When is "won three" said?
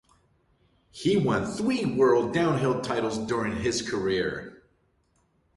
1.15-1.85